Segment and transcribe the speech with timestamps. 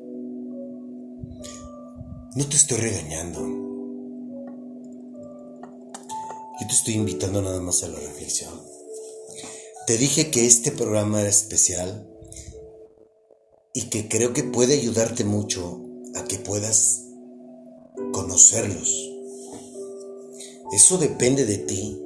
[0.00, 0.38] No
[2.48, 3.40] te estoy regañando.
[6.60, 8.62] Yo te estoy invitando nada más a la reflexión.
[9.88, 12.08] Te dije que este programa era especial
[13.74, 15.80] y que creo que puede ayudarte mucho
[16.14, 17.06] a que puedas
[18.12, 19.10] conocerlos.
[20.70, 22.00] Eso depende de ti,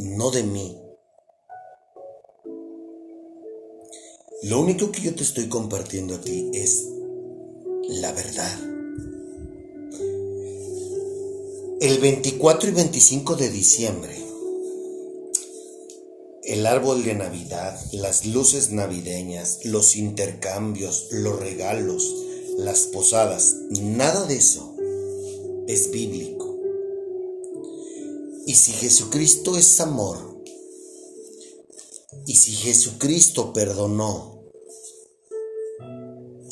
[0.00, 0.78] no de mí.
[4.42, 6.90] Lo único que yo te estoy compartiendo a ti es
[7.88, 8.58] la verdad.
[11.80, 14.16] El 24 y 25 de diciembre,
[16.44, 22.14] el árbol de Navidad, las luces navideñas, los intercambios, los regalos,
[22.58, 24.74] las posadas, nada de eso
[25.68, 26.56] es bíblico.
[28.46, 30.36] Y si Jesucristo es amor,
[32.26, 34.35] y si Jesucristo perdonó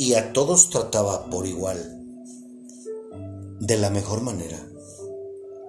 [0.05, 1.79] y a todos trataba por igual,
[3.59, 4.71] de la mejor manera,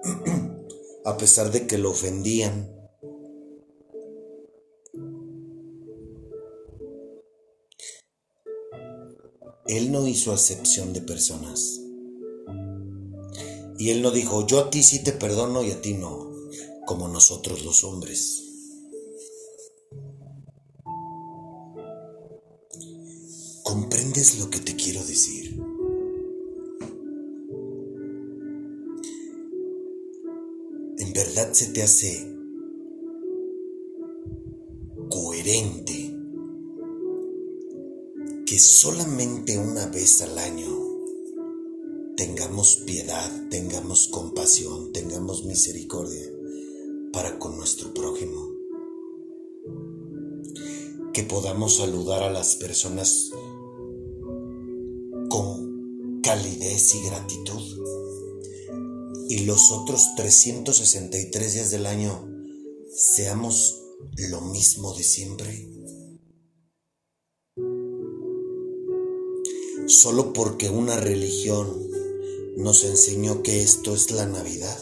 [1.06, 2.70] a pesar de que lo ofendían,
[9.66, 11.80] Él no hizo acepción de personas.
[13.78, 16.30] Y Él no dijo, yo a ti sí te perdono y a ti no,
[16.84, 18.45] como nosotros los hombres.
[23.66, 25.60] ¿Comprendes lo que te quiero decir?
[30.98, 32.32] ¿En verdad se te hace
[35.10, 36.14] coherente
[38.46, 41.02] que solamente una vez al año
[42.16, 46.30] tengamos piedad, tengamos compasión, tengamos misericordia
[47.12, 48.48] para con nuestro prójimo?
[51.12, 53.32] Que podamos saludar a las personas
[56.36, 57.62] calidez y gratitud.
[59.30, 62.28] Y los otros 363 días del año
[62.94, 63.80] seamos
[64.30, 65.66] lo mismo de siempre.
[69.86, 71.88] Solo porque una religión
[72.58, 74.78] nos enseñó que esto es la Navidad.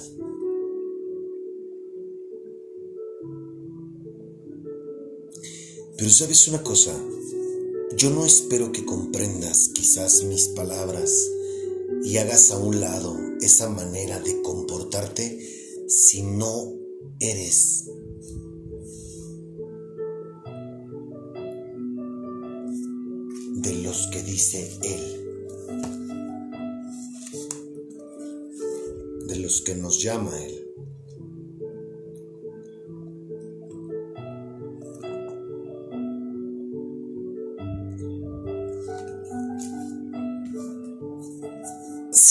[5.97, 6.93] Pero sabes una cosa,
[7.97, 11.31] yo no espero que comprendas quizás mis palabras
[12.05, 15.41] y hagas a un lado esa manera de comportarte
[15.89, 16.75] si no
[17.19, 17.91] eres
[23.55, 25.25] de los que dice Él,
[29.27, 30.64] de los que nos llama Él.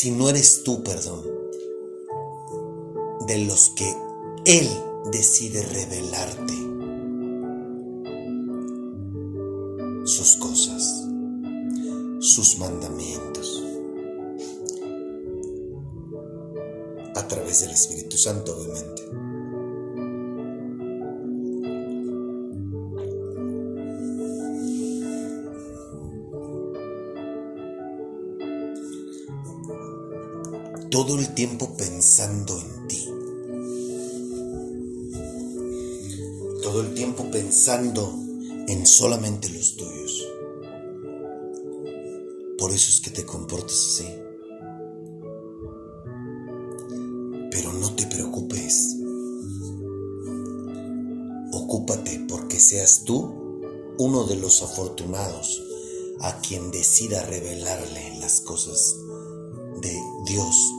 [0.03, 1.23] Si no eres tú, perdón,
[3.25, 3.89] de los que
[4.43, 4.67] Él
[5.13, 6.53] decide revelarte
[10.03, 11.05] sus cosas,
[12.19, 13.63] sus mandamientos,
[17.15, 19.03] a través del Espíritu Santo, obviamente.
[31.05, 33.05] Todo el tiempo pensando en ti.
[36.61, 38.09] Todo el tiempo pensando
[38.69, 40.25] en solamente los tuyos.
[42.57, 44.07] Por eso es que te comportas así.
[47.51, 48.95] Pero no te preocupes.
[51.51, 53.59] Ocúpate porque seas tú
[53.97, 55.61] uno de los afortunados
[56.21, 58.95] a quien decida revelarle las cosas
[59.81, 60.73] de Dios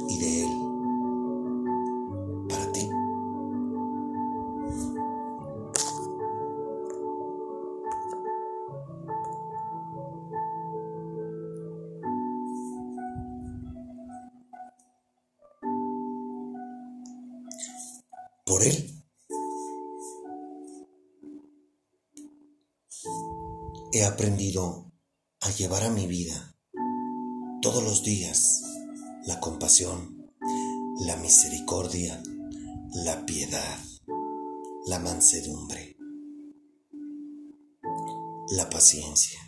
[38.51, 39.41] la paciencia.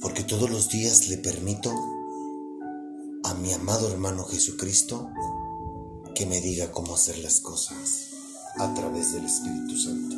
[0.00, 1.72] Porque todos los días le permito
[3.24, 5.10] a mi amado hermano Jesucristo
[6.14, 8.04] que me diga cómo hacer las cosas.
[8.56, 10.16] a través del Espíritu Santo.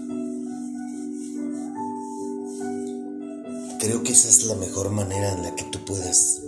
[3.81, 6.41] Creo que esa es la mejor manera en la que tú puedas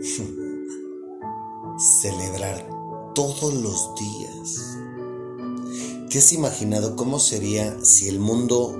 [2.00, 2.79] celebrar
[3.14, 4.78] todos los días.
[6.10, 8.76] ¿Te has imaginado cómo sería si el mundo,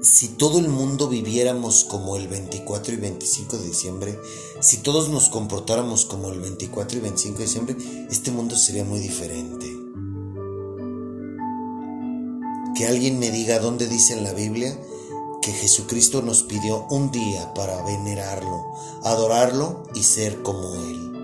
[0.00, 4.20] si todo el mundo viviéramos como el 24 y 25 de diciembre,
[4.60, 7.76] si todos nos comportáramos como el 24 y 25 de diciembre,
[8.10, 9.66] este mundo sería muy diferente.
[12.74, 14.78] Que alguien me diga dónde dice en la Biblia
[15.42, 18.64] que Jesucristo nos pidió un día para venerarlo,
[19.04, 21.15] adorarlo y ser como Él.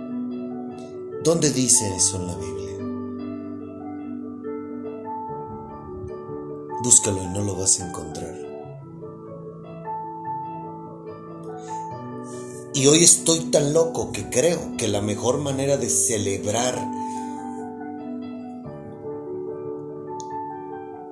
[1.25, 2.79] ¿Dónde dice eso en la Biblia?
[6.83, 8.35] Búscalo y no lo vas a encontrar.
[12.75, 16.77] Y hoy estoy tan loco que creo que la mejor manera de celebrar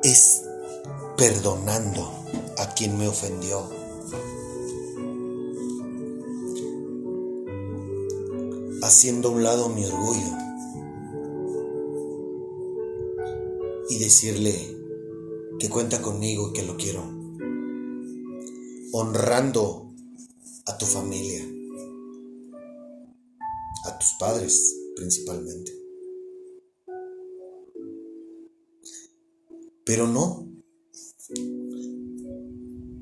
[0.03, 0.43] es
[1.17, 2.11] perdonando
[2.59, 3.80] a quien me ofendió.
[9.01, 10.37] Haciendo un lado mi orgullo
[13.89, 14.77] y decirle
[15.59, 17.01] que cuenta conmigo y que lo quiero.
[18.93, 19.95] Honrando
[20.67, 21.43] a tu familia,
[23.87, 25.73] a tus padres principalmente.
[29.83, 30.47] Pero no,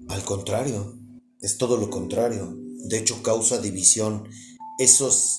[0.06, 0.96] al contrario,
[1.40, 2.56] es todo lo contrario.
[2.84, 4.28] De hecho, causa división.
[4.78, 5.37] Esos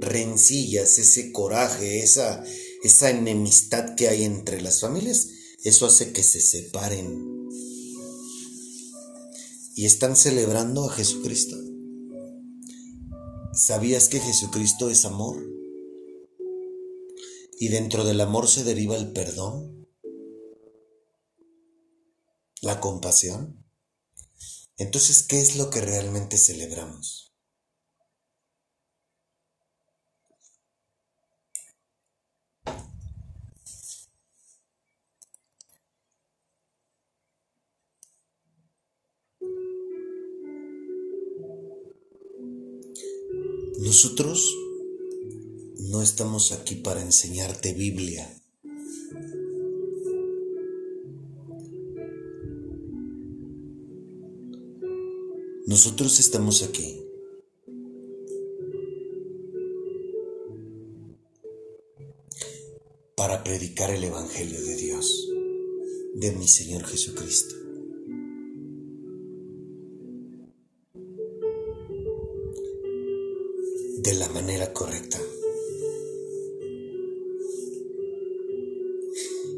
[0.00, 2.42] rencillas, ese coraje, esa,
[2.82, 5.28] esa enemistad que hay entre las familias,
[5.62, 7.48] eso hace que se separen.
[9.76, 11.56] Y están celebrando a Jesucristo.
[13.52, 15.36] ¿Sabías que Jesucristo es amor?
[17.58, 19.86] Y dentro del amor se deriva el perdón,
[22.62, 23.66] la compasión.
[24.76, 27.29] Entonces, ¿qué es lo que realmente celebramos?
[43.80, 44.58] Nosotros
[45.88, 48.28] no estamos aquí para enseñarte Biblia.
[55.66, 57.02] Nosotros estamos aquí
[63.16, 65.26] para predicar el Evangelio de Dios,
[66.16, 67.59] de mi Señor Jesucristo.
[74.02, 75.20] De la manera correcta.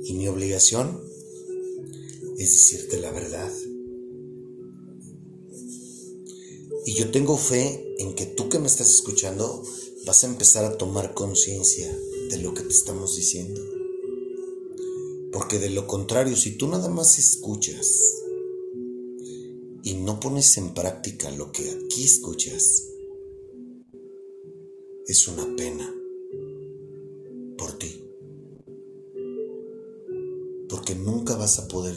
[0.04, 1.00] Y mi obligación
[2.38, 3.52] es decirte la verdad.
[6.86, 9.62] Y yo tengo fe en que tú que me estás escuchando
[10.06, 11.96] vas a empezar a tomar conciencia
[12.30, 13.60] de lo que te estamos diciendo.
[15.32, 18.16] Porque de lo contrario, si tú nada más escuchas
[19.84, 22.91] y no pones en práctica lo que aquí escuchas,
[25.06, 25.92] es una pena
[27.58, 28.04] por ti.
[30.68, 31.94] Porque nunca vas a poder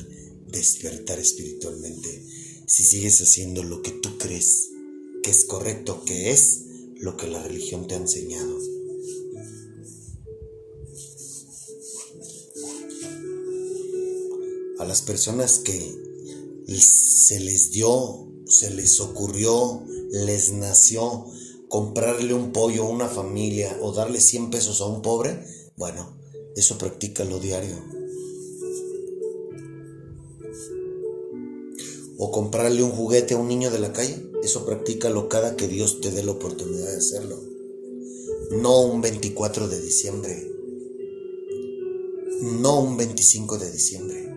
[0.48, 2.24] despertar espiritualmente
[2.68, 4.70] si sigues haciendo lo que tú crees
[5.24, 6.62] que es correcto, que es
[6.98, 8.60] lo que la religión te ha enseñado.
[14.78, 16.06] A las personas que
[16.78, 21.26] se les dio, se les ocurrió, les nació
[21.70, 25.46] comprarle un pollo a una familia o darle 100 pesos a un pobre,
[25.78, 26.18] bueno,
[26.56, 27.96] eso practica lo diario.
[32.18, 36.02] o comprarle un juguete a un niño de la calle, eso practícalo cada que Dios
[36.02, 37.42] te dé la oportunidad de hacerlo.
[38.52, 40.52] No un 24 de diciembre,
[42.42, 44.32] no un 25 de diciembre.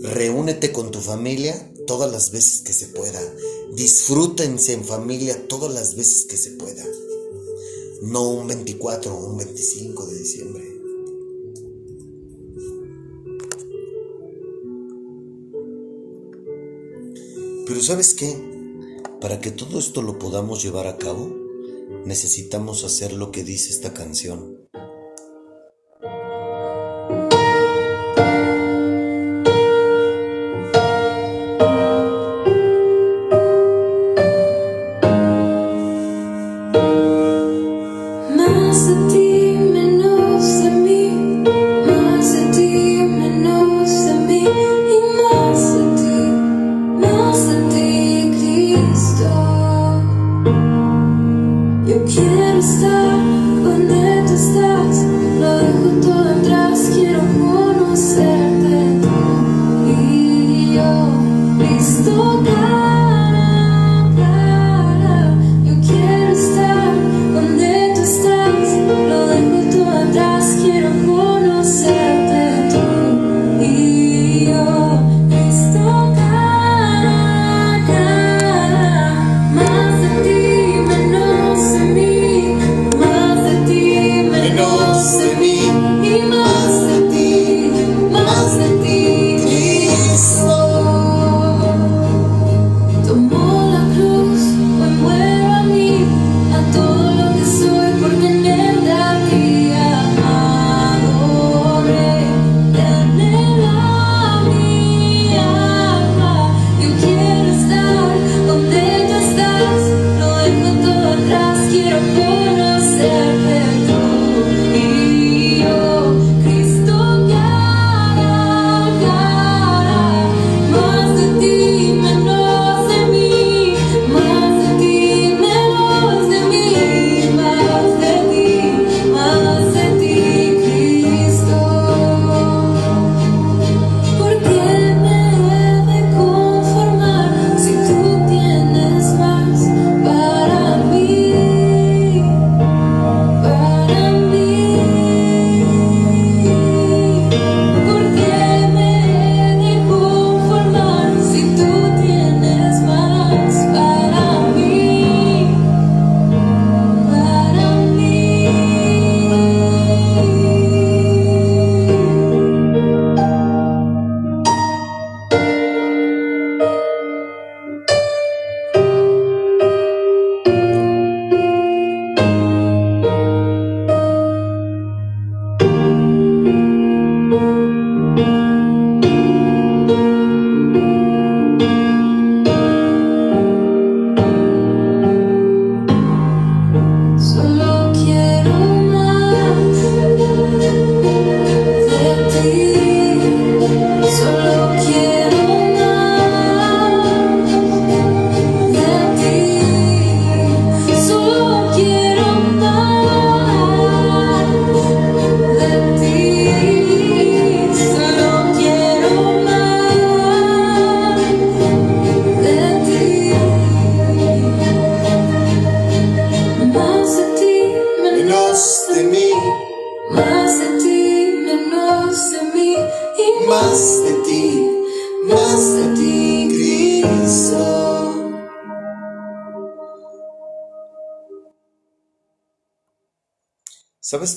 [0.00, 3.20] Reúnete con tu familia todas las veces que se pueda.
[3.74, 6.84] Disfrútense en familia todas las veces que se pueda.
[8.02, 10.78] No un 24 o un 25 de diciembre.
[17.66, 18.34] Pero ¿sabes qué?
[19.20, 21.36] Para que todo esto lo podamos llevar a cabo,
[22.06, 24.57] necesitamos hacer lo que dice esta canción.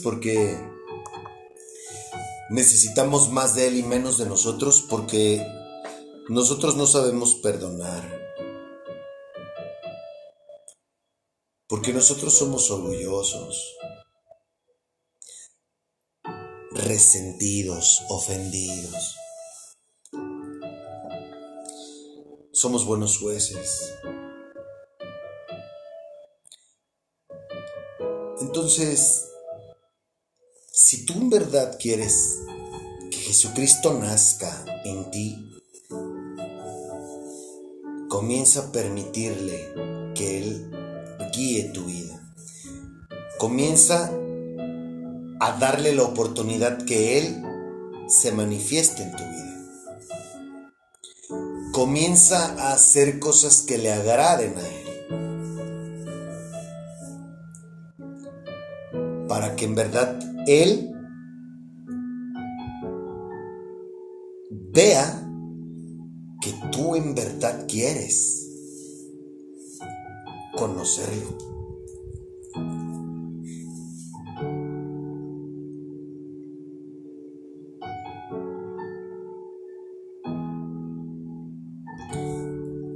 [0.01, 0.58] ¿Sabes por qué
[2.50, 4.84] necesitamos más de Él y menos de nosotros?
[4.89, 5.46] Porque
[6.27, 8.03] nosotros no sabemos perdonar.
[11.67, 13.77] Porque nosotros somos orgullosos,
[16.72, 19.15] resentidos, ofendidos.
[22.51, 23.93] Somos buenos jueces.
[28.41, 29.31] Entonces,
[30.74, 32.40] si tú en verdad quieres
[33.12, 35.51] que Jesucristo nazca en ti,
[38.08, 40.72] comienza a permitirle que Él
[41.34, 42.18] guíe tu vida.
[43.38, 44.10] Comienza
[45.42, 47.44] a darle la oportunidad que Él
[48.08, 49.42] se manifieste en tu vida.
[51.74, 54.78] Comienza a hacer cosas que le agraden a Él.
[59.28, 60.91] Para que en verdad Él
[64.74, 65.27] vea
[66.41, 68.48] que tú en verdad quieres
[70.55, 71.38] conocerlo.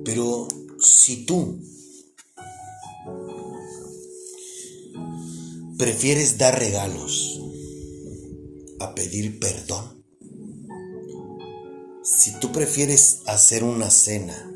[0.03, 0.47] Pero
[0.79, 1.59] si tú
[5.77, 7.34] prefieres dar regalos
[8.95, 10.03] pedir perdón,
[12.03, 14.51] si tú prefieres hacer una cena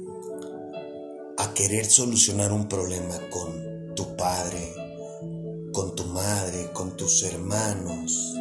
[1.38, 4.74] a querer solucionar un problema con tu padre,
[5.74, 8.36] con tu madre, con tus hermanos,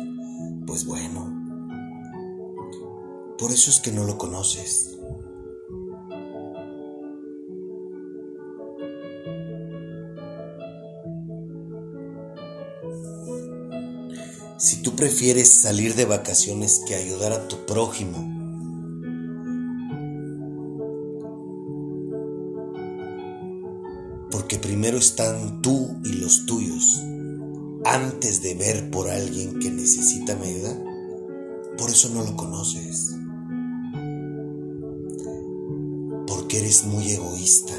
[0.66, 1.34] pues bueno,
[3.38, 4.87] por eso es que no lo conoces.
[14.98, 18.18] Prefieres salir de vacaciones que ayudar a tu prójimo,
[24.32, 27.00] porque primero están tú y los tuyos
[27.84, 30.76] antes de ver por alguien que necesita ayuda,
[31.78, 33.14] por eso no lo conoces.
[36.26, 37.74] Porque eres muy egoísta.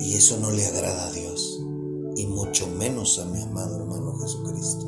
[0.00, 1.65] Y eso no le agrada a Dios
[2.16, 4.86] y mucho menos a mi amado hermano Jesucristo.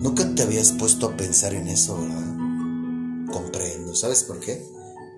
[0.00, 3.32] Nunca te habías puesto a pensar en eso, ¿verdad?
[3.32, 3.94] Comprendo.
[3.96, 4.64] ¿Sabes por qué?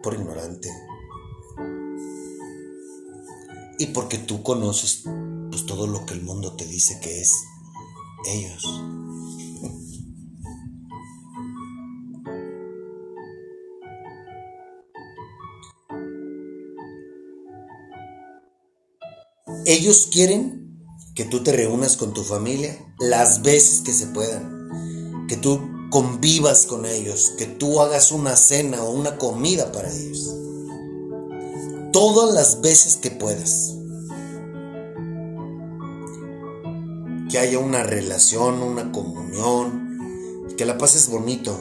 [0.03, 0.71] Por ignorante.
[3.79, 5.05] Y porque tú conoces
[5.51, 7.35] pues todo lo que el mundo te dice que es
[8.27, 8.65] ellos.
[19.71, 20.85] Ellos quieren
[21.15, 24.69] que tú te reúnas con tu familia las veces que se puedan,
[25.29, 25.61] que tú
[25.93, 30.35] convivas con ellos, que tú hagas una cena o una comida para ellos.
[31.93, 33.77] Todas las veces que puedas.
[37.31, 41.57] Que haya una relación, una comunión, que la pases bonito,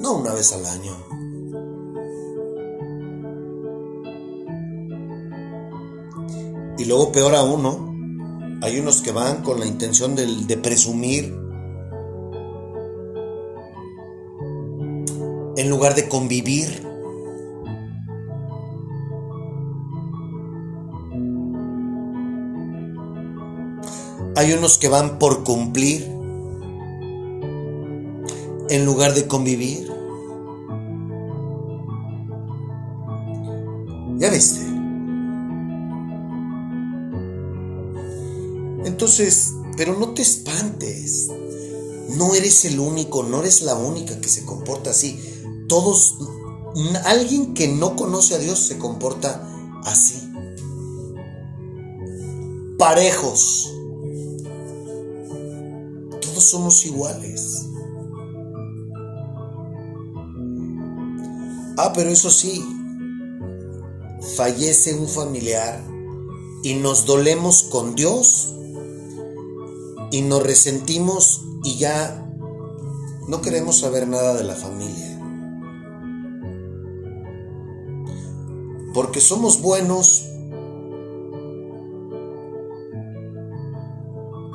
[0.00, 1.07] no una vez al año.
[6.88, 8.66] Luego peor aún, ¿no?
[8.66, 11.32] Hay unos que van con la intención de, de presumir
[15.56, 16.86] en lugar de convivir.
[24.36, 26.04] Hay unos que van por cumplir
[28.70, 29.92] en lugar de convivir.
[34.18, 34.77] ¿Ya viste?
[38.98, 41.28] Entonces, pero no te espantes.
[42.16, 45.20] No eres el único, no eres la única que se comporta así.
[45.68, 46.16] Todos,
[47.04, 49.48] alguien que no conoce a Dios se comporta
[49.84, 50.20] así.
[52.76, 53.72] Parejos.
[56.20, 57.66] Todos somos iguales.
[61.76, 62.64] Ah, pero eso sí,
[64.36, 65.84] fallece un familiar
[66.64, 68.56] y nos dolemos con Dios
[70.10, 72.24] y nos resentimos y ya
[73.28, 75.14] no queremos saber nada de la familia.
[78.94, 80.24] Porque somos buenos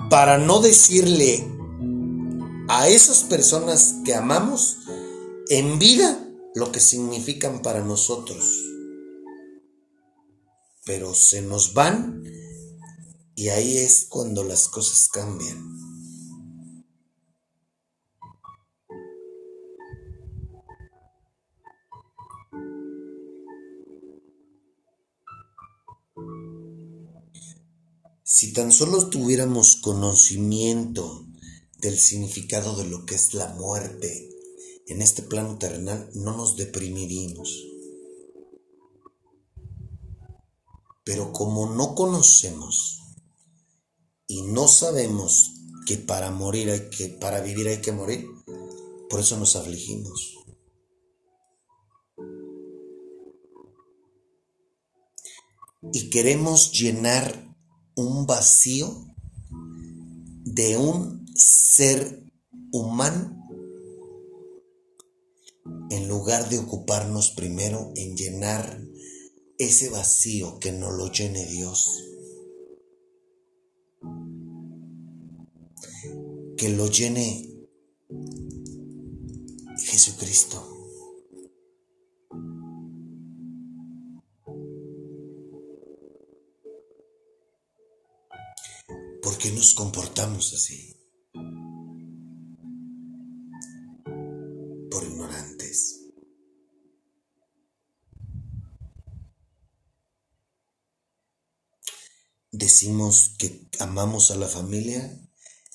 [0.10, 1.48] para no decirle
[2.68, 4.78] a esas personas que amamos
[5.50, 6.20] en vida
[6.56, 8.44] lo que significan para nosotros.
[10.86, 12.24] Pero se nos van
[13.36, 15.93] y ahí es cuando las cosas cambian.
[28.24, 31.26] Si tan solo tuviéramos conocimiento
[31.80, 34.30] del significado de lo que es la muerte
[34.88, 37.63] en este plano terrenal, no nos deprimiríamos.
[41.04, 43.03] Pero como no conocemos
[44.27, 45.53] y no sabemos
[45.86, 48.25] que para morir hay que, para vivir hay que morir,
[49.09, 50.38] por eso nos afligimos.
[55.91, 57.55] Y queremos llenar
[57.95, 59.05] un vacío
[60.45, 62.23] de un ser
[62.71, 63.33] humano
[65.89, 68.81] en lugar de ocuparnos primero en llenar
[69.57, 71.89] ese vacío que no lo llene Dios.
[76.63, 77.67] Que lo llene
[79.80, 80.65] Jesucristo.
[89.21, 90.95] ¿Por qué nos comportamos así?
[94.89, 95.99] Por ignorantes.
[102.52, 105.19] Decimos que amamos a la familia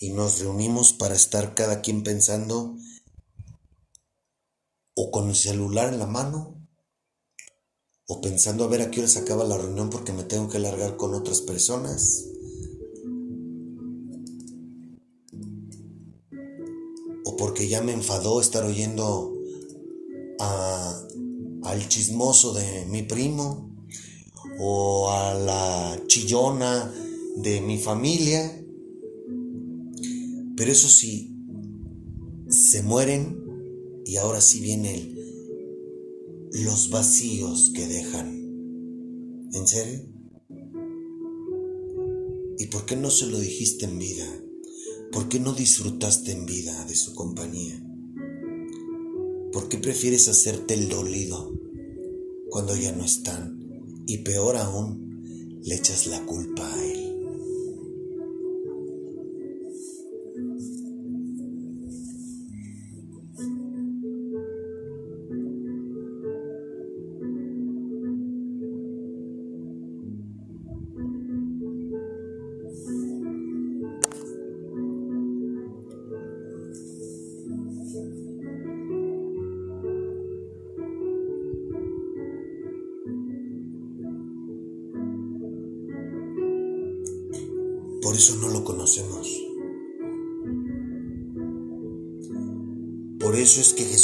[0.01, 2.77] y nos reunimos para estar cada quien pensando
[4.95, 6.67] o con el celular en la mano
[8.07, 10.59] o pensando a ver a qué hora se acaba la reunión porque me tengo que
[10.59, 12.29] largar con otras personas
[17.39, 19.33] porque ya me enfadó estar oyendo
[21.63, 23.71] al chismoso de mi primo
[24.59, 26.93] o a la chillona
[27.37, 28.58] de mi familia.
[30.59, 31.37] Pero eso sí,
[32.49, 35.17] se mueren y ahora sí vienen
[36.51, 39.49] los vacíos que dejan.
[39.53, 40.01] ¿En serio?
[42.59, 44.27] ¿Y por qué no se lo dijiste en vida?
[45.13, 47.81] ¿Por qué no disfrutaste en vida de su compañía?
[49.53, 51.55] ¿Por qué prefieres hacerte el dolido
[52.51, 54.05] cuando ya no están?
[54.09, 56.98] Y peor aún, le echas la culpa a él.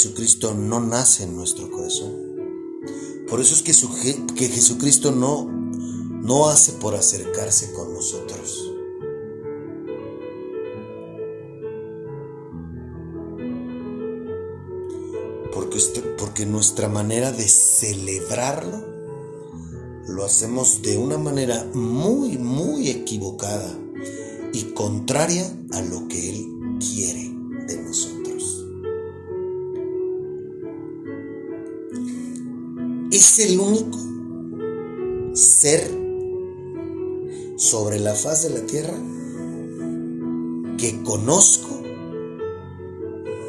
[0.05, 2.13] Jesucristo no nace en nuestro corazón.
[3.27, 8.71] Por eso es que, que Jesucristo no, no hace por acercarse con nosotros.
[15.51, 15.79] Porque,
[16.19, 18.85] porque nuestra manera de celebrarlo
[20.07, 23.75] lo hacemos de una manera muy, muy equivocada
[24.53, 26.34] y contraria a lo que Él
[38.05, 38.93] la faz de la tierra
[40.77, 41.81] que conozco,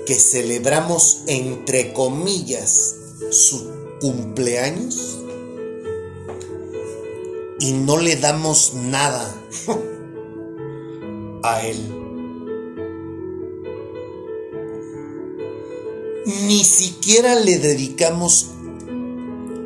[0.07, 2.97] que celebramos entre comillas
[3.31, 5.19] su cumpleaños
[7.61, 9.31] y no le damos nada.
[11.43, 11.77] a Él.
[16.47, 18.53] Ni siquiera le dedicamos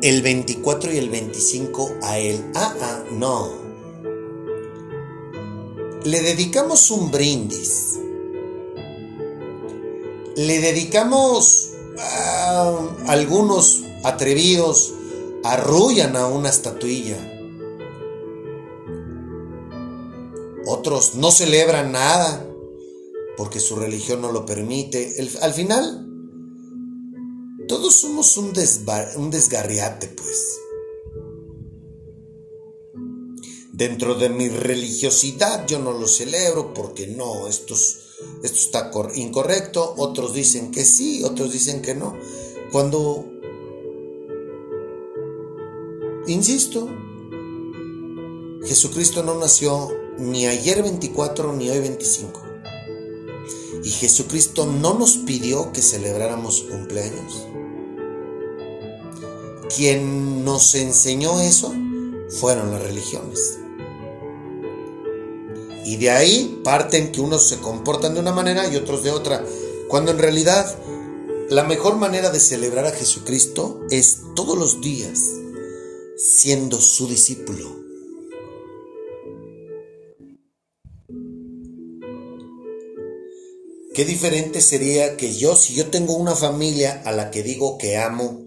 [0.01, 2.43] el 24 y el 25 a Él.
[2.55, 3.60] Ah, ah, no.
[6.03, 7.99] Le dedicamos un brindis.
[10.35, 11.69] Le dedicamos
[13.07, 14.93] algunos atrevidos
[15.43, 17.31] arrullan a una estatuilla
[20.73, 22.47] Otros no celebran nada
[23.35, 25.15] porque su religión no lo permite.
[25.41, 26.07] al final,
[27.67, 28.53] todos somos un,
[29.17, 30.60] un desgarriate, pues.
[33.81, 37.97] Dentro de mi religiosidad yo no lo celebro porque no, estos
[38.43, 42.15] esto está incorrecto, otros dicen que sí, otros dicen que no.
[42.71, 43.25] Cuando,
[46.27, 46.87] insisto,
[48.67, 49.89] Jesucristo no nació
[50.19, 52.39] ni ayer 24 ni hoy 25.
[53.83, 57.47] Y Jesucristo no nos pidió que celebráramos cumpleaños.
[59.75, 61.73] Quien nos enseñó eso
[62.29, 63.60] fueron las religiones.
[65.85, 69.43] Y de ahí parten que unos se comportan de una manera y otros de otra.
[69.87, 70.75] Cuando en realidad
[71.49, 75.19] la mejor manera de celebrar a Jesucristo es todos los días
[76.17, 77.81] siendo su discípulo.
[83.93, 87.97] Qué diferente sería que yo, si yo tengo una familia a la que digo que
[87.97, 88.45] amo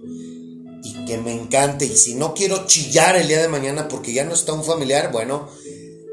[0.82, 4.24] y que me encante, y si no quiero chillar el día de mañana porque ya
[4.24, 5.50] no está un familiar, bueno,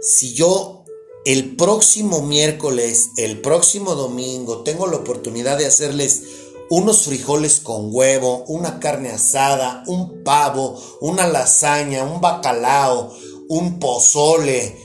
[0.02, 0.81] si yo
[1.26, 6.24] el próximo miércoles, el próximo domingo, tengo la oportunidad de hacerles
[6.70, 13.14] unos frijoles con huevo, una carne asada, un pavo, una lasaña, un bacalao,
[13.50, 14.78] un pozole,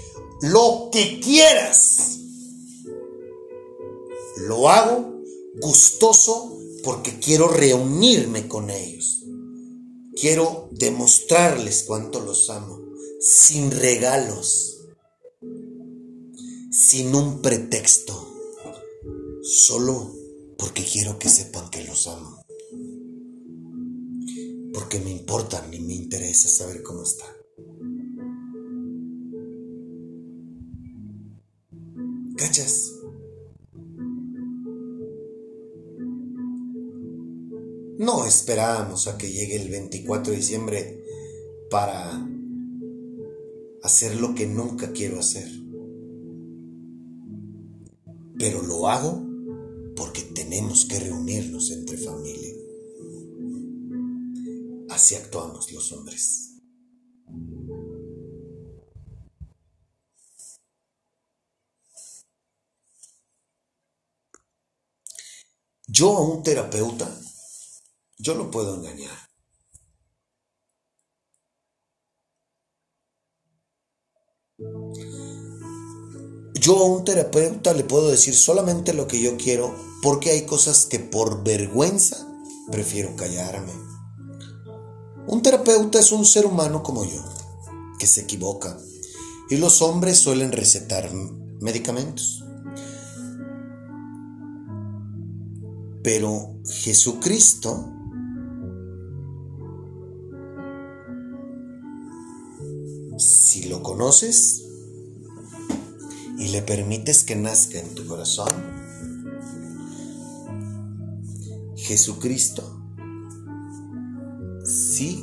[0.43, 2.17] lo que quieras
[4.37, 5.23] lo hago
[5.61, 9.23] gustoso porque quiero reunirme con ellos.
[10.21, 12.81] Quiero demostrarles cuánto los amo,
[13.21, 14.76] sin regalos,
[16.79, 18.13] sin un pretexto,
[19.43, 20.15] solo
[20.59, 22.45] porque quiero que sepan que los amo.
[24.75, 27.35] Porque me importan y me interesa saber cómo están.
[32.37, 32.93] ¿Cachas?
[37.99, 41.05] No esperábamos a que llegue el 24 de diciembre
[41.71, 42.29] para
[43.83, 45.66] hacer lo que nunca quiero hacer.
[48.39, 49.23] Pero lo hago
[49.97, 52.55] porque tenemos que reunirnos entre familia.
[54.91, 56.53] Así actuamos los hombres.
[65.89, 67.09] Yo a un terapeuta
[68.19, 69.17] yo lo puedo engañar.
[76.67, 80.85] Yo a un terapeuta le puedo decir solamente lo que yo quiero porque hay cosas
[80.87, 82.27] que por vergüenza
[82.73, 83.71] prefiero callarme.
[85.29, 87.23] Un terapeuta es un ser humano como yo,
[88.01, 88.77] que se equivoca,
[89.49, 91.09] y los hombres suelen recetar
[91.61, 92.43] medicamentos.
[96.03, 97.93] Pero Jesucristo
[103.19, 104.66] si lo conoces
[106.57, 108.49] le permites que nazca en tu corazón,
[111.77, 112.63] Jesucristo
[114.65, 115.23] sí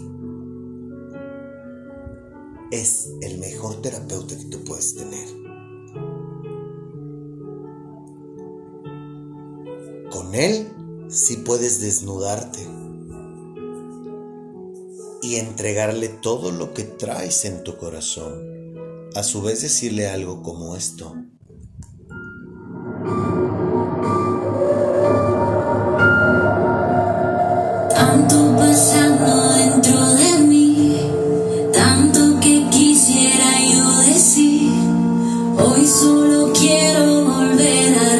[2.69, 5.27] es el mejor terapeuta que tú puedes tener.
[10.11, 10.71] Con Él
[11.07, 12.59] sí puedes desnudarte
[15.23, 18.52] y entregarle todo lo que traes en tu corazón.
[19.15, 21.15] A su vez decirle algo como esto.
[27.93, 30.97] Tanto pasando dentro de mí,
[31.71, 34.71] tanto que quisiera yo decir,
[35.59, 38.15] hoy solo quiero volver a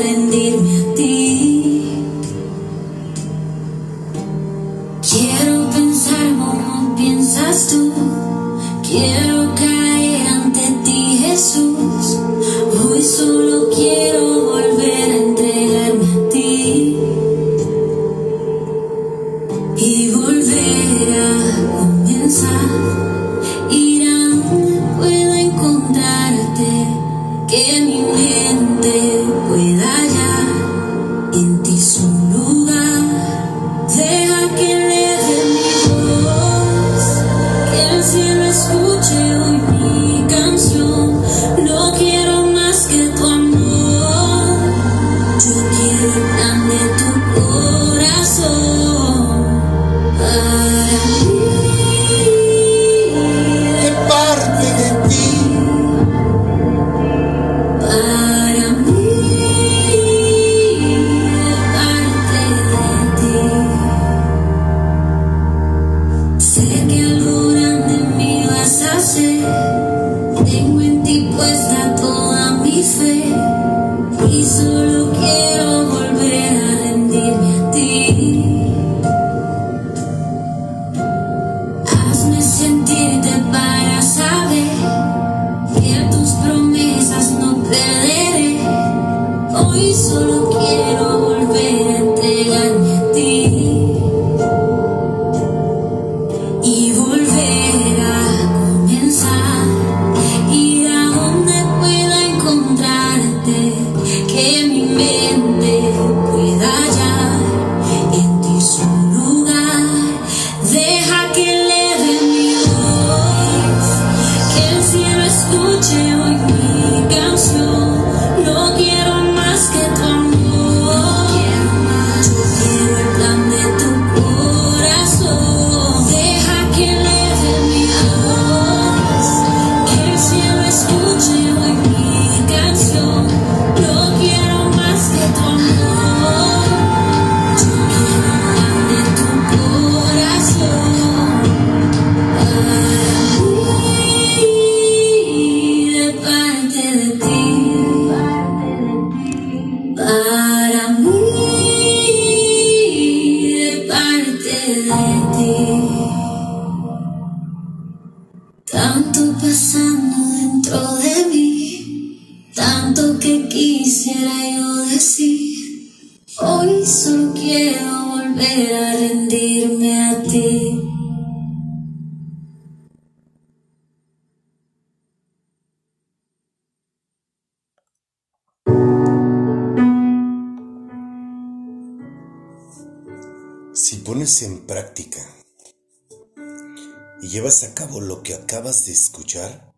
[187.24, 189.74] y llevas a cabo lo que acabas de escuchar,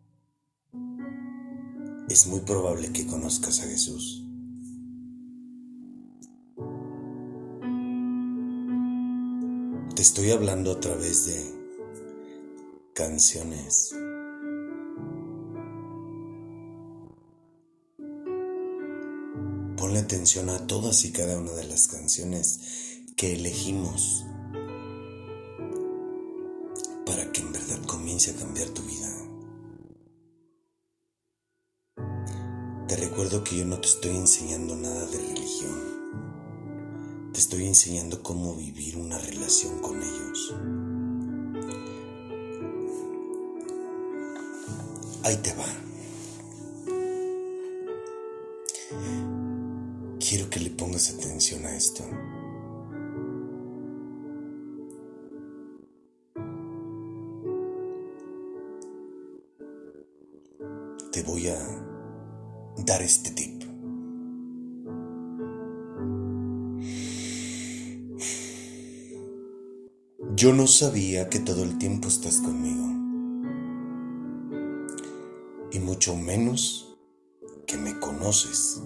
[2.08, 4.24] es muy probable que conozcas a Jesús.
[9.94, 11.54] Te estoy hablando a través de
[12.94, 13.94] canciones.
[19.76, 24.24] Ponle atención a todas y cada una de las canciones que elegimos
[28.16, 29.06] a cambiar tu vida.
[32.88, 37.30] Te recuerdo que yo no te estoy enseñando nada de religión.
[37.34, 40.54] Te estoy enseñando cómo vivir una relación con ellos.
[45.22, 45.66] Ahí te va.
[50.18, 52.02] Quiero que le pongas atención a esto.
[70.76, 72.84] Sabía que todo el tiempo estás conmigo.
[75.72, 76.98] Y mucho menos
[77.66, 78.82] que me conoces.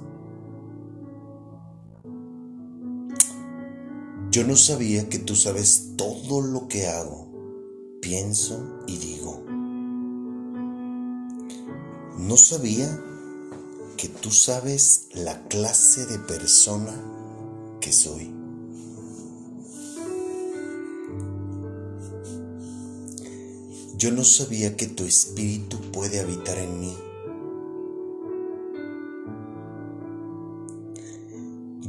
[4.30, 7.28] Yo no sabía que tú sabes todo lo que hago,
[8.00, 9.42] pienso y digo.
[12.18, 12.86] No sabía
[13.96, 16.94] que tú sabes la clase de persona
[17.80, 18.39] que soy.
[24.00, 26.96] Yo no sabía que tu espíritu puede habitar en mí.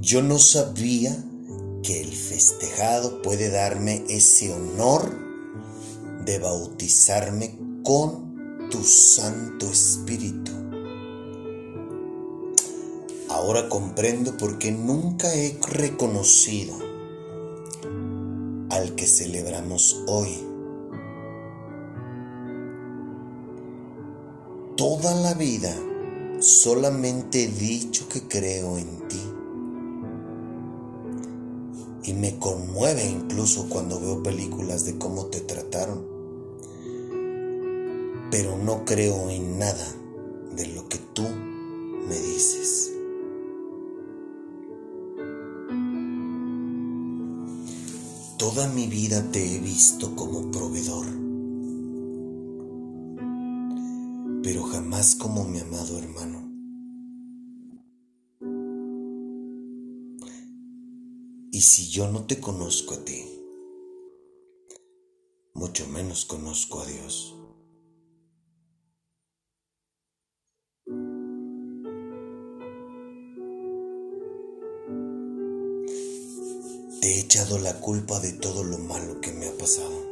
[0.01, 1.15] Yo no sabía
[1.81, 5.09] que el festejado puede darme ese honor
[6.25, 10.51] de bautizarme con tu Santo Espíritu.
[13.29, 16.77] Ahora comprendo por qué nunca he reconocido
[18.69, 20.50] al que celebramos hoy.
[24.81, 25.71] Toda la vida
[26.39, 29.21] solamente he dicho que creo en ti.
[32.05, 36.09] Y me conmueve incluso cuando veo películas de cómo te trataron
[38.31, 39.87] pero no creo en nada
[40.55, 41.27] de lo que tú
[42.07, 42.91] me dices.
[48.37, 51.05] Toda mi vida te he visto como proveedor,
[55.01, 56.47] jamás como mi amado hermano.
[61.51, 63.25] Y si yo no te conozco a ti,
[65.55, 67.35] mucho menos conozco a Dios.
[77.01, 80.10] te he echado la culpa de todo lo malo que me ha pasado.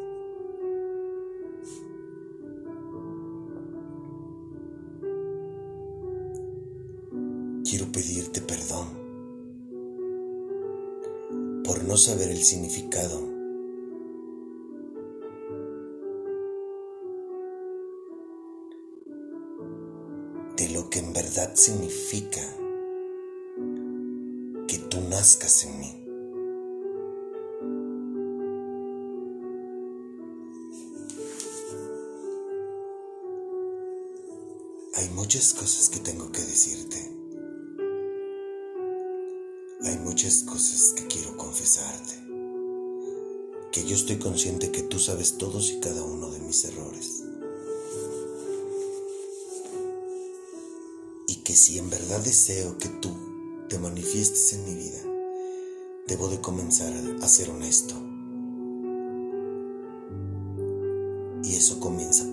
[11.99, 13.19] Saber el significado
[20.55, 22.41] de lo que en verdad significa
[24.67, 26.05] que tú nazcas en mí.
[34.95, 37.08] Hay muchas cosas que tengo que decirte.
[40.03, 42.13] Muchas cosas que quiero confesarte.
[43.71, 47.23] Que yo estoy consciente que tú sabes todos y cada uno de mis errores.
[51.27, 53.11] Y que si en verdad deseo que tú
[53.69, 55.03] te manifiestes en mi vida,
[56.07, 57.95] debo de comenzar a ser honesto.
[61.43, 62.28] Y eso comienza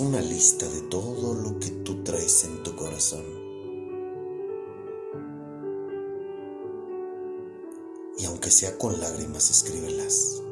[0.00, 3.24] una lista de todo lo que tú traes en tu corazón.
[8.18, 10.42] Y aunque sea con lágrimas, escríbelas.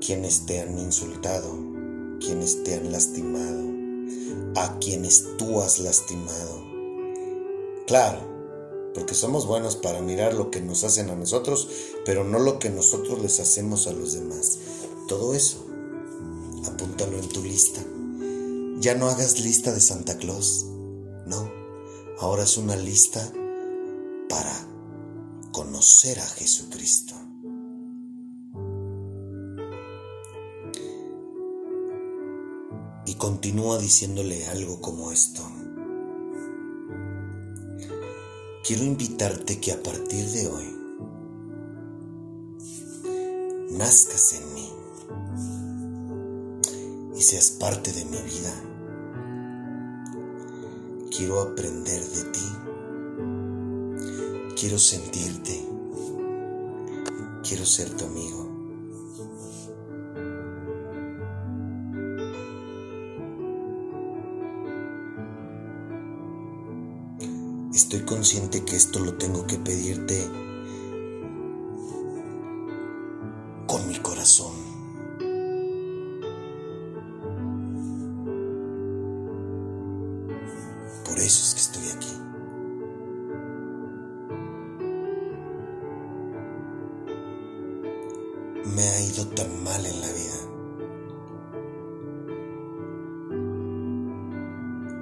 [0.00, 1.56] Quienes te han insultado,
[2.20, 3.62] quienes te han lastimado,
[4.56, 6.64] a quienes tú has lastimado.
[7.86, 8.20] Claro,
[8.94, 11.68] porque somos buenos para mirar lo que nos hacen a nosotros,
[12.04, 14.58] pero no lo que nosotros les hacemos a los demás.
[15.08, 15.66] Todo eso,
[16.66, 17.80] apúntalo en tu lista.
[18.80, 20.66] Ya no hagas lista de Santa Claus,
[21.26, 21.50] no.
[22.20, 23.20] Ahora es una lista
[24.28, 24.54] para
[25.52, 27.14] conocer a Jesucristo.
[33.06, 35.42] Y continúa diciéndole algo como esto.
[38.64, 40.76] quiero invitarte que a partir de hoy
[43.72, 44.53] nazcas en
[47.16, 48.54] y seas parte de mi vida.
[51.16, 52.48] Quiero aprender de ti.
[54.58, 55.64] Quiero sentirte.
[57.46, 58.50] Quiero ser tu amigo.
[67.72, 70.43] Estoy consciente que esto lo tengo que pedirte
[88.64, 90.40] Me ha ido tan mal en la vida.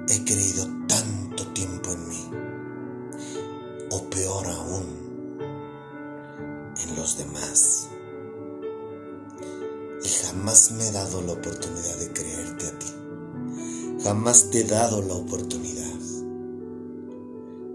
[0.09, 2.29] He creído tanto tiempo en mí,
[3.89, 4.85] o peor aún,
[6.77, 7.87] en los demás.
[10.03, 12.93] Y jamás me he dado la oportunidad de creerte a ti.
[14.03, 15.93] Jamás te he dado la oportunidad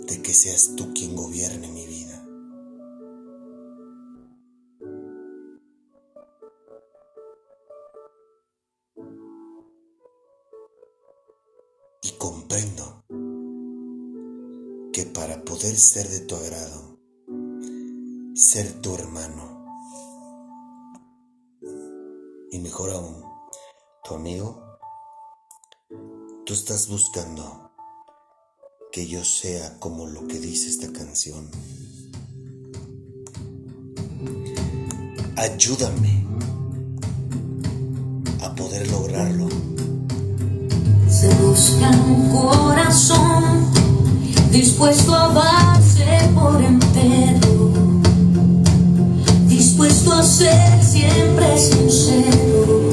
[0.07, 1.68] de que seas tú quien gobierne
[15.79, 16.99] ser de tu agrado,
[18.35, 19.65] ser tu hermano,
[22.51, 23.23] y mejor aún,
[24.03, 24.61] tu amigo,
[26.45, 27.71] tú estás buscando
[28.91, 31.49] que yo sea como lo que dice esta canción.
[35.37, 36.27] Ayúdame
[38.43, 39.49] a poder lograrlo.
[41.09, 43.78] Se busca un corazón
[44.51, 47.71] dispuesto a darse por entero,
[49.47, 52.88] dispuesto a ser siempre sincero,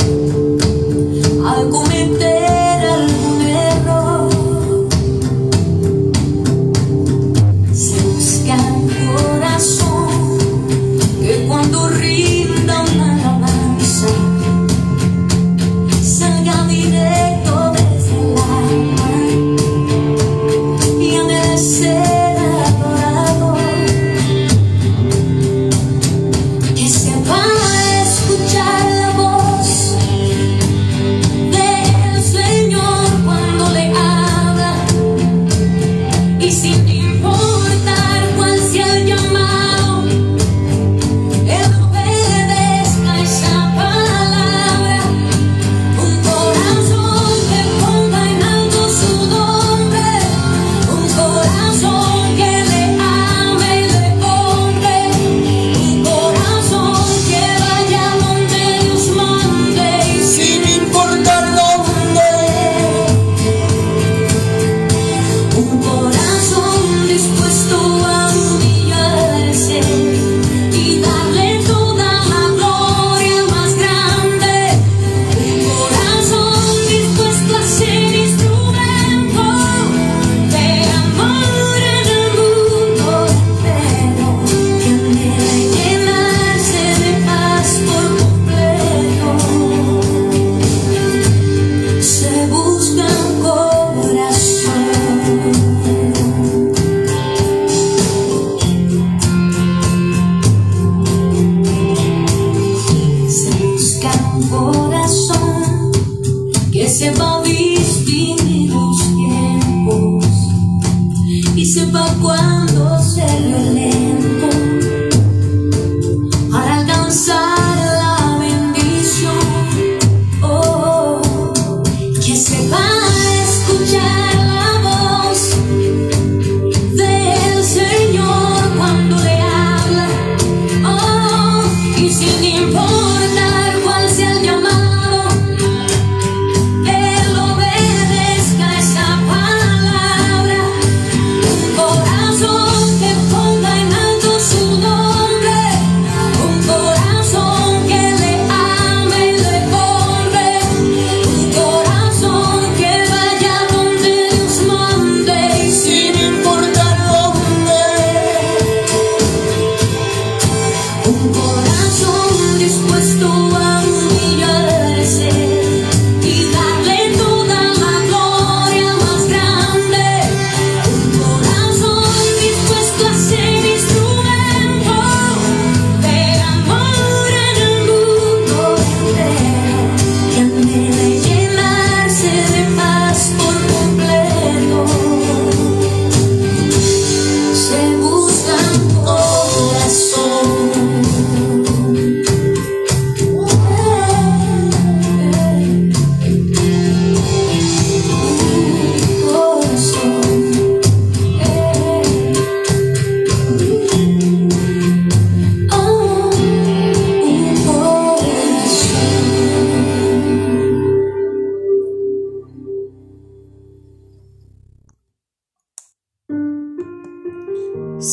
[106.96, 107.45] se va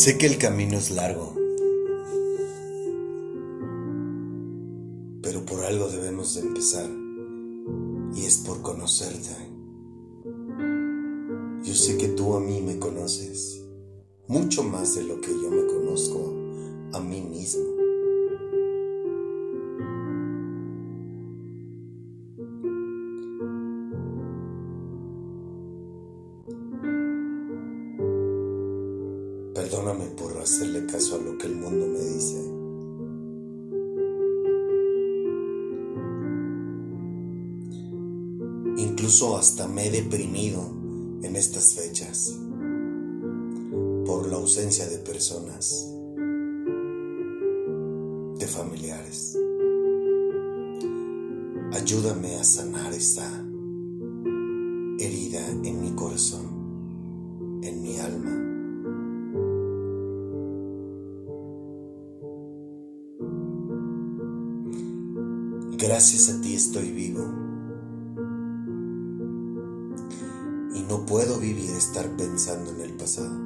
[0.02, 1.32] Sé que el camino es largo,
[5.22, 6.90] pero por algo debemos de empezar,
[8.12, 9.30] y es por conocerte.
[11.62, 13.64] Yo sé que tú a mí me conoces,
[14.26, 16.34] mucho más de lo que yo me conozco
[16.94, 17.71] a mí mismo.
[30.52, 32.36] Hacerle caso a lo que el mundo me dice.
[38.76, 40.60] Incluso hasta me he deprimido
[41.22, 42.38] en estas fechas
[44.04, 45.88] por la ausencia de personas,
[48.38, 49.38] de familiares.
[51.72, 53.26] Ayúdame a sanar esta
[54.98, 56.51] herida en mi corazón,
[65.82, 67.24] Gracias a ti estoy vivo.
[70.76, 73.36] Y no puedo vivir estar pensando en el pasado.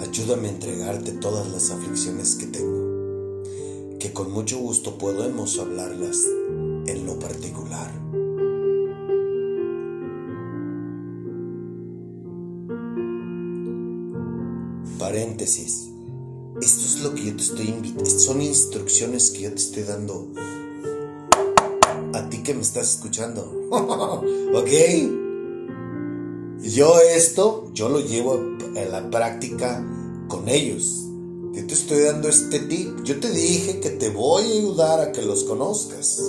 [0.00, 3.42] Ayúdame a entregarte todas las aflicciones que tengo,
[3.98, 6.24] que con mucho gusto podemos hablarlas
[7.30, 7.92] particular.
[14.98, 15.90] Paréntesis.
[16.60, 18.10] Esto es lo que yo te estoy invitando.
[18.10, 20.28] Son instrucciones que yo te estoy dando.
[22.12, 23.42] A ti que me estás escuchando.
[24.54, 24.70] ¿Ok?
[26.62, 28.38] Yo esto, yo lo llevo
[28.76, 29.86] a la práctica
[30.28, 31.06] con ellos.
[31.52, 33.02] Yo te estoy dando este tip.
[33.04, 36.20] Yo te dije que te voy a ayudar a que los conozcas.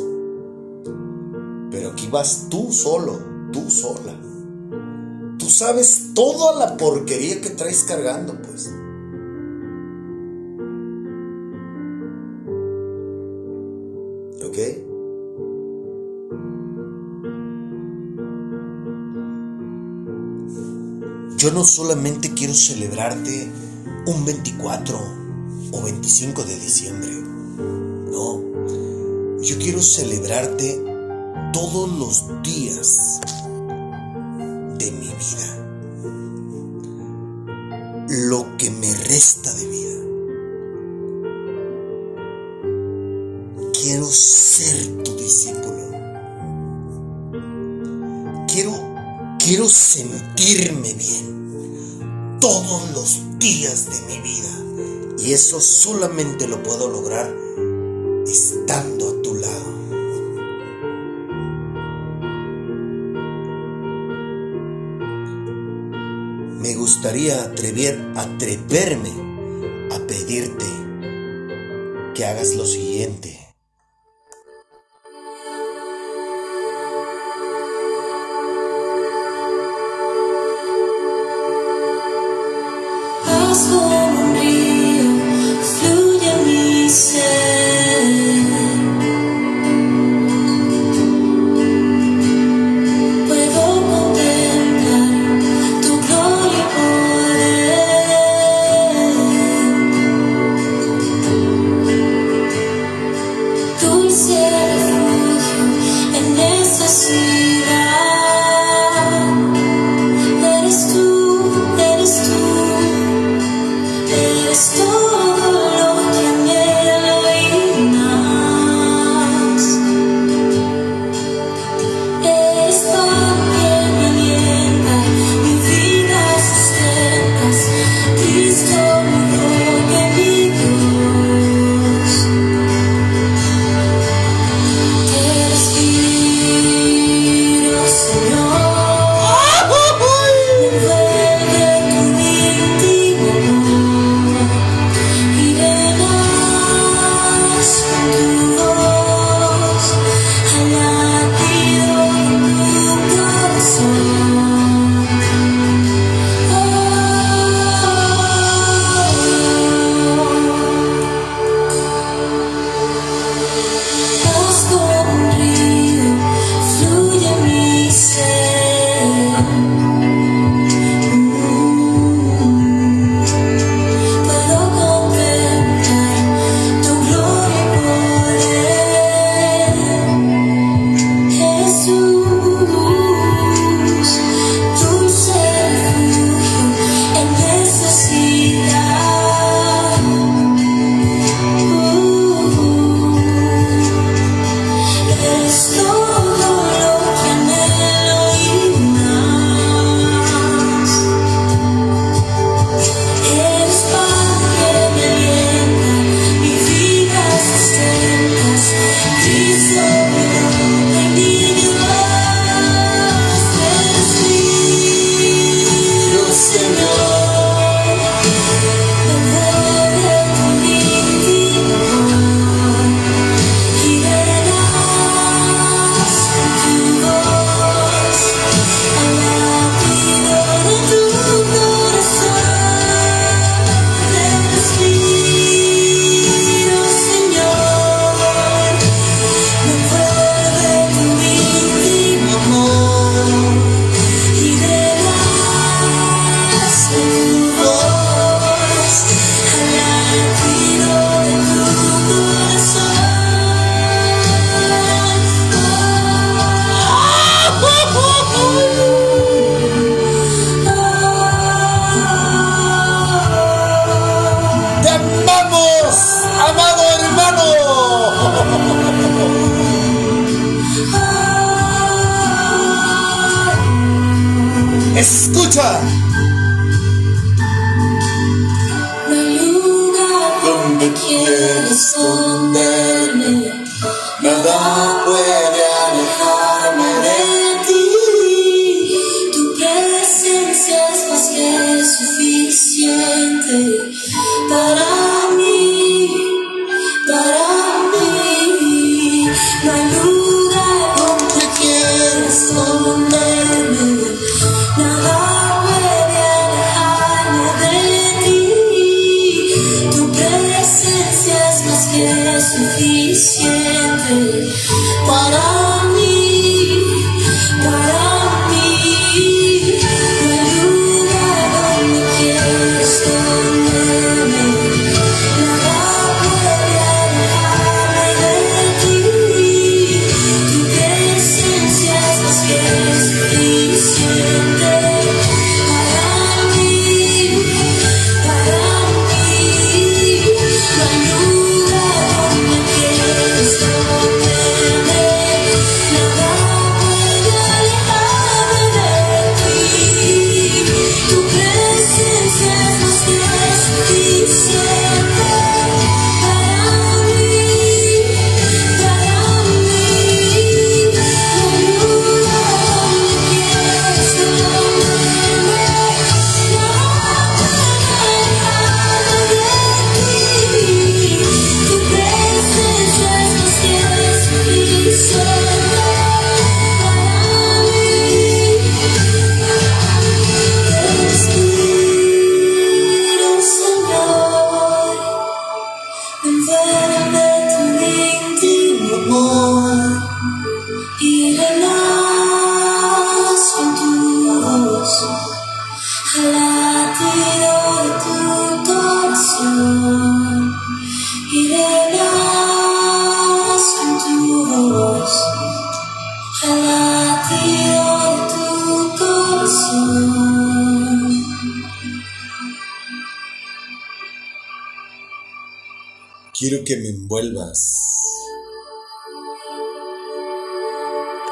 [2.11, 3.19] Vas tú solo,
[3.53, 4.13] tú sola.
[5.39, 8.69] Tú sabes toda la porquería que traes cargando, pues.
[14.45, 14.57] ¿Ok?
[21.37, 23.49] Yo no solamente quiero celebrarte
[24.05, 24.99] un 24
[25.71, 27.09] o 25 de diciembre.
[28.11, 28.41] No.
[29.41, 30.90] Yo quiero celebrarte
[31.53, 33.19] todos los días
[34.77, 35.57] de mi vida.
[38.29, 40.01] Lo que me resta de vida.
[43.73, 45.71] Quiero ser tu discípulo.
[48.47, 48.73] Quiero,
[49.39, 54.49] quiero sentirme bien todos los días de mi vida.
[55.19, 57.33] Y eso solamente lo puedo lograr
[58.25, 59.70] estando a tu lado.
[67.01, 69.09] Gustaría atrever, atreverme
[69.91, 70.65] a pedirte
[72.13, 73.30] que hagas lo siguiente.